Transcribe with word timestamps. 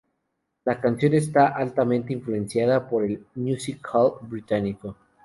La 0.65 0.81
canción 0.81 1.13
está 1.13 1.49
altamente 1.49 2.11
influenciada 2.11 2.89
por 2.89 3.03
el 3.03 3.23
Music 3.35 3.87
Hall 3.93 4.13
británico. 4.21 4.95